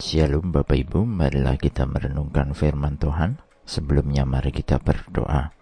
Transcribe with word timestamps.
Shalom 0.00 0.48
Bapak 0.48 0.80
Ibu, 0.80 1.04
marilah 1.04 1.60
kita 1.60 1.84
merenungkan 1.84 2.56
firman 2.56 2.96
Tuhan. 2.96 3.36
Sebelumnya 3.68 4.24
mari 4.24 4.48
kita 4.48 4.80
berdoa. 4.80 5.52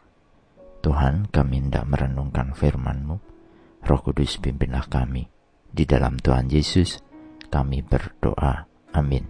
Tuhan, 0.79 1.27
kami 1.27 1.67
hendak 1.67 1.83
merenungkan 1.91 2.55
firman-Mu. 2.55 3.19
Roh 3.83 3.99
Kudus 3.99 4.39
pimpinlah 4.39 4.87
kami. 4.87 5.27
Di 5.67 5.83
dalam 5.83 6.23
Tuhan 6.23 6.55
Yesus, 6.55 7.03
kami 7.51 7.83
berdoa. 7.83 8.63
Amin. 8.95 9.27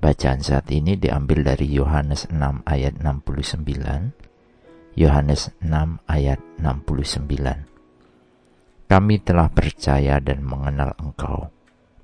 Bacaan 0.00 0.40
saat 0.40 0.72
ini 0.72 0.96
diambil 0.96 1.52
dari 1.52 1.76
Yohanes 1.76 2.32
6 2.32 2.64
ayat 2.64 2.96
69. 2.96 4.96
Yohanes 4.96 5.52
6 5.60 6.00
ayat 6.08 6.40
69. 6.56 8.88
Kami 8.88 9.14
telah 9.20 9.52
percaya 9.52 10.16
dan 10.24 10.40
mengenal 10.40 10.96
Engkau, 11.04 11.52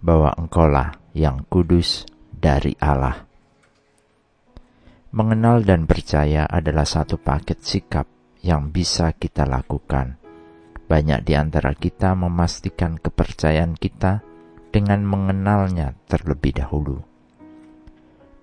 bahwa 0.05 0.37
Engkaulah 0.37 1.02
yang 1.13 1.45
kudus 1.49 2.09
dari 2.33 2.77
Allah. 2.81 3.29
Mengenal 5.13 5.61
dan 5.63 5.85
percaya 5.85 6.49
adalah 6.49 6.89
satu 6.89 7.21
paket 7.21 7.61
sikap 7.61 8.09
yang 8.41 8.73
bisa 8.73 9.13
kita 9.13 9.45
lakukan. 9.45 10.17
Banyak 10.89 11.25
di 11.25 11.37
antara 11.37 11.77
kita 11.77 12.17
memastikan 12.17 12.97
kepercayaan 12.97 13.77
kita 13.77 14.25
dengan 14.73 15.05
mengenalnya 15.05 15.93
terlebih 16.09 16.57
dahulu. 16.57 17.05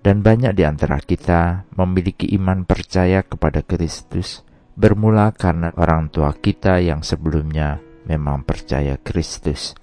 Dan 0.00 0.24
banyak 0.24 0.56
di 0.56 0.64
antara 0.64 0.96
kita 1.02 1.68
memiliki 1.76 2.30
iman 2.38 2.64
percaya 2.64 3.20
kepada 3.20 3.60
Kristus 3.60 4.46
bermula 4.72 5.34
karena 5.36 5.76
orang 5.76 6.08
tua 6.08 6.32
kita 6.32 6.80
yang 6.80 7.04
sebelumnya 7.04 7.82
memang 8.08 8.46
percaya 8.48 8.96
Kristus 8.96 9.76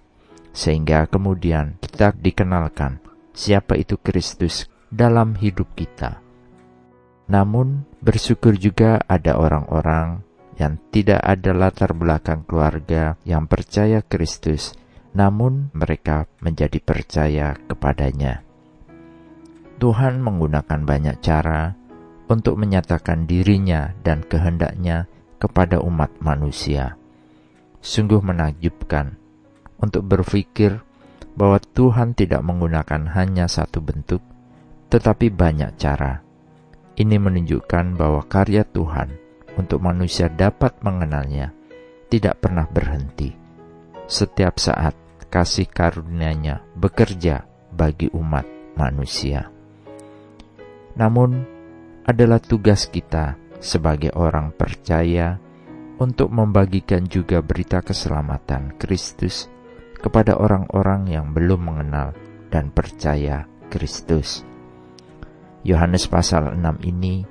sehingga 0.58 1.06
kemudian 1.06 1.78
kita 1.78 2.18
dikenalkan 2.18 2.98
siapa 3.38 3.78
itu 3.78 4.02
Kristus 4.02 4.66
dalam 4.90 5.38
hidup 5.38 5.70
kita. 5.77 6.18
Namun, 7.30 7.86
bersyukur 8.02 8.58
juga 8.58 8.98
ada 9.05 9.38
orang-orang 9.38 10.26
yang 10.58 10.82
tidak 10.90 11.22
ada 11.22 11.54
latar 11.54 11.94
belakang 11.94 12.41
keluarga 12.49 13.14
yang 13.22 13.46
percaya 13.46 14.02
Kristus, 14.02 14.74
namun 15.14 15.70
mereka 15.77 16.26
menjadi 16.41 16.82
percaya 16.82 17.54
kepadanya. 17.70 18.42
Tuhan 19.77 20.26
menggunakan 20.26 20.82
banyak 20.82 21.21
cara 21.21 21.77
untuk 22.26 22.58
menyatakan 22.58 23.30
dirinya 23.30 23.94
dan 24.02 24.26
kehendaknya 24.26 25.05
kepada 25.38 25.77
umat 25.86 26.18
manusia. 26.18 26.98
Sungguh 27.77 28.26
menakjubkan 28.26 29.27
untuk 29.82 30.06
berpikir 30.06 30.82
bahwa 31.38 31.62
Tuhan 31.62 32.18
tidak 32.18 32.42
menggunakan 32.42 33.14
hanya 33.14 33.46
satu 33.46 33.78
bentuk, 33.78 34.26
tetapi 34.90 35.30
banyak 35.30 35.78
cara. 35.78 36.26
Ini 36.98 37.22
menunjukkan 37.22 37.94
bahwa 37.94 38.26
karya 38.26 38.66
Tuhan 38.66 39.14
untuk 39.54 39.86
manusia 39.86 40.34
dapat 40.34 40.82
mengenalnya 40.82 41.54
tidak 42.10 42.42
pernah 42.42 42.66
berhenti. 42.66 43.30
Setiap 44.10 44.58
saat 44.58 44.98
kasih 45.30 45.70
karunia-Nya 45.70 46.64
bekerja 46.74 47.46
bagi 47.70 48.10
umat 48.18 48.48
manusia. 48.74 49.52
Namun, 50.98 51.46
adalah 52.08 52.42
tugas 52.42 52.90
kita 52.90 53.36
sebagai 53.62 54.16
orang 54.16 54.55
percaya 54.55 55.38
untuk 56.02 56.32
membagikan 56.34 57.05
juga 57.05 57.44
berita 57.44 57.84
keselamatan 57.84 58.80
Kristus 58.80 59.52
kepada 59.98 60.37
orang-orang 60.37 61.09
yang 61.09 61.34
belum 61.34 61.73
mengenal 61.73 62.13
dan 62.53 62.71
percaya 62.71 63.49
Kristus. 63.67 64.45
Yohanes 65.67 66.07
pasal 66.07 66.56
6 66.56 66.85
ini 66.88 67.28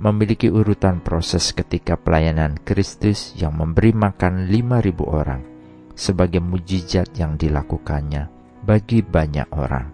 memiliki 0.00 0.48
urutan 0.48 1.04
proses 1.04 1.52
ketika 1.52 1.98
pelayanan 1.98 2.56
Kristus 2.62 3.36
yang 3.36 3.58
memberi 3.58 3.92
makan 3.92 4.48
5000 4.48 5.04
orang 5.04 5.42
sebagai 5.92 6.40
mujizat 6.40 7.12
yang 7.18 7.36
dilakukannya 7.36 8.30
bagi 8.64 9.04
banyak 9.04 9.48
orang. 9.52 9.92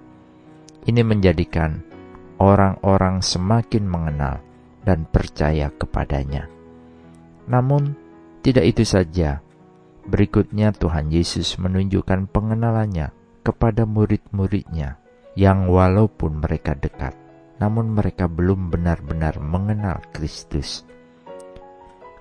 Ini 0.87 1.03
menjadikan 1.03 1.83
orang-orang 2.39 3.25
semakin 3.25 3.85
mengenal 3.89 4.39
dan 4.87 5.03
percaya 5.11 5.73
kepadanya. 5.75 6.47
Namun, 7.51 7.99
tidak 8.47 8.71
itu 8.71 8.87
saja 8.87 9.43
Berikutnya 10.07 10.71
Tuhan 10.71 11.11
Yesus 11.11 11.59
menunjukkan 11.59 12.31
pengenalannya 12.31 13.11
kepada 13.43 13.83
murid-muridnya 13.87 15.03
yang 15.35 15.67
walaupun 15.67 16.39
mereka 16.39 16.79
dekat, 16.79 17.15
namun 17.59 17.91
mereka 17.91 18.31
belum 18.31 18.71
benar-benar 18.71 19.43
mengenal 19.43 19.99
Kristus. 20.15 20.87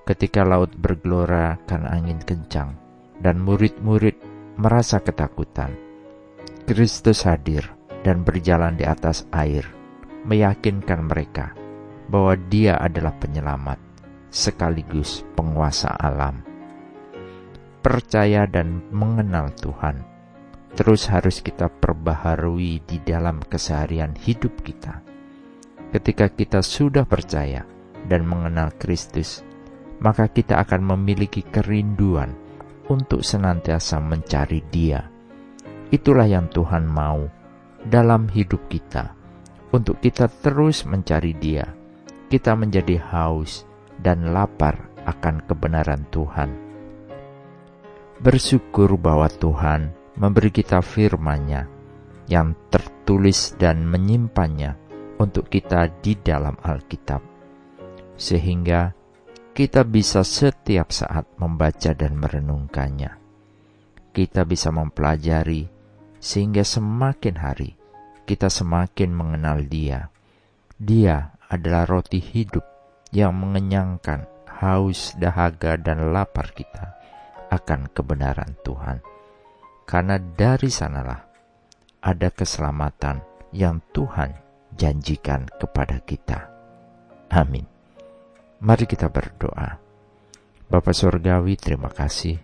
Ketika 0.06 0.46
laut 0.46 0.70
bergelora 0.74 1.58
karena 1.66 1.98
angin 1.98 2.22
kencang 2.22 2.78
dan 3.22 3.42
murid-murid 3.42 4.14
merasa 4.58 5.02
ketakutan, 5.02 5.74
Kristus 6.66 7.26
hadir 7.26 7.70
dan 8.06 8.22
berjalan 8.22 8.78
di 8.78 8.86
atas 8.86 9.26
air, 9.34 9.66
meyakinkan 10.26 11.06
mereka 11.06 11.54
bahwa 12.06 12.38
Dia 12.50 12.78
adalah 12.78 13.14
penyelamat 13.18 13.78
sekaligus 14.30 15.26
penguasa 15.34 15.90
alam 15.90 16.45
percaya 17.86 18.50
dan 18.50 18.82
mengenal 18.90 19.54
Tuhan 19.62 20.02
terus 20.74 21.06
harus 21.06 21.38
kita 21.38 21.70
perbaharui 21.70 22.82
di 22.82 22.98
dalam 22.98 23.38
keseharian 23.38 24.10
hidup 24.18 24.58
kita. 24.66 25.06
Ketika 25.94 26.26
kita 26.34 26.66
sudah 26.66 27.06
percaya 27.06 27.62
dan 28.10 28.26
mengenal 28.26 28.74
Kristus, 28.74 29.46
maka 30.02 30.26
kita 30.26 30.58
akan 30.66 30.98
memiliki 30.98 31.46
kerinduan 31.46 32.34
untuk 32.90 33.22
senantiasa 33.22 34.02
mencari 34.02 34.66
Dia. 34.66 35.06
Itulah 35.94 36.26
yang 36.26 36.50
Tuhan 36.50 36.90
mau 36.90 37.30
dalam 37.86 38.26
hidup 38.34 38.66
kita, 38.66 39.14
untuk 39.70 40.02
kita 40.02 40.26
terus 40.42 40.82
mencari 40.90 41.38
Dia. 41.38 41.70
Kita 42.26 42.58
menjadi 42.58 42.98
haus 43.14 43.62
dan 44.02 44.34
lapar 44.34 44.90
akan 45.06 45.46
kebenaran 45.46 46.02
Tuhan 46.10 46.65
bersyukur 48.20 48.96
bahwa 48.96 49.28
Tuhan 49.28 49.92
memberi 50.16 50.48
kita 50.48 50.80
firman-Nya 50.80 51.68
yang 52.26 52.56
tertulis 52.72 53.54
dan 53.60 53.84
menyimpannya 53.84 54.74
untuk 55.20 55.52
kita 55.52 55.88
di 56.00 56.16
dalam 56.16 56.56
Alkitab, 56.60 57.22
sehingga 58.16 58.92
kita 59.56 59.84
bisa 59.84 60.20
setiap 60.24 60.92
saat 60.92 61.24
membaca 61.40 61.92
dan 61.96 62.16
merenungkannya. 62.16 63.12
Kita 64.12 64.48
bisa 64.48 64.72
mempelajari 64.72 65.68
sehingga 66.16 66.64
semakin 66.64 67.36
hari 67.36 67.76
kita 68.26 68.50
semakin 68.50 69.12
mengenal 69.12 69.62
Dia. 69.68 70.08
Dia 70.76 71.36
adalah 71.46 71.86
roti 71.86 72.18
hidup 72.18 72.64
yang 73.14 73.38
mengenyangkan 73.38 74.26
haus, 74.60 75.14
dahaga, 75.14 75.78
dan 75.78 76.10
lapar 76.10 76.50
kita 76.52 76.96
akan 77.50 77.90
kebenaran 77.92 78.54
Tuhan. 78.62 78.98
Karena 79.86 80.18
dari 80.18 80.70
sanalah 80.70 81.20
ada 82.02 82.28
keselamatan 82.30 83.22
yang 83.54 83.78
Tuhan 83.94 84.34
janjikan 84.74 85.46
kepada 85.58 86.02
kita. 86.02 86.50
Amin. 87.32 87.66
Mari 88.62 88.84
kita 88.88 89.10
berdoa. 89.10 89.78
Bapa 90.66 90.90
Surgawi, 90.90 91.54
terima 91.54 91.90
kasih. 91.90 92.38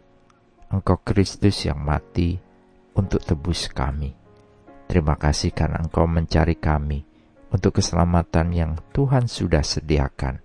Engkau 0.71 1.03
Kristus 1.03 1.67
yang 1.67 1.83
mati 1.83 2.39
untuk 2.95 3.21
tebus 3.25 3.69
kami. 3.73 4.15
Terima 4.87 5.17
kasih 5.17 5.51
karena 5.57 5.81
Engkau 5.81 6.05
mencari 6.05 6.57
kami 6.57 7.03
untuk 7.53 7.81
keselamatan 7.81 8.49
yang 8.53 8.73
Tuhan 8.93 9.29
sudah 9.29 9.65
sediakan. 9.65 10.41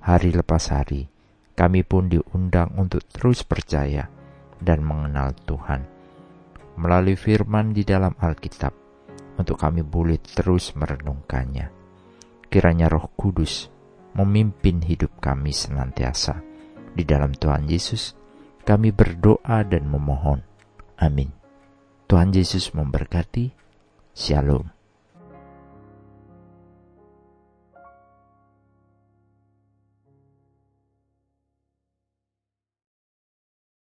Hari 0.00 0.30
lepas 0.32 0.72
hari, 0.72 1.08
kami 1.54 1.84
pun 1.84 2.08
diundang 2.08 2.74
untuk 2.76 3.04
terus 3.08 3.44
percaya 3.44 4.08
dan 4.60 4.84
mengenal 4.84 5.32
Tuhan 5.46 6.00
melalui 6.80 7.18
firman 7.18 7.76
di 7.76 7.84
dalam 7.84 8.16
Alkitab 8.16 8.72
untuk 9.36 9.60
kami 9.60 9.84
boleh 9.84 10.16
terus 10.20 10.72
merenungkannya. 10.72 11.68
Kiranya 12.48 12.88
Roh 12.88 13.12
Kudus 13.12 13.68
memimpin 14.16 14.80
hidup 14.82 15.20
kami 15.20 15.52
senantiasa. 15.52 16.40
Di 16.90 17.06
dalam 17.06 17.30
Tuhan 17.36 17.70
Yesus, 17.70 18.18
kami 18.66 18.90
berdoa 18.90 19.62
dan 19.62 19.86
memohon. 19.86 20.42
Amin. 20.98 21.30
Tuhan 22.10 22.34
Yesus 22.34 22.74
memberkati. 22.74 23.54
Shalom. 24.10 24.79